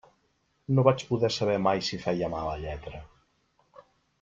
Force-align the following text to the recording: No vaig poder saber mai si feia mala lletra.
No 0.77 0.85
vaig 0.87 1.03
poder 1.09 1.29
saber 1.35 1.59
mai 1.67 1.85
si 1.89 2.01
feia 2.07 2.31
mala 2.37 2.57
lletra. 2.65 3.05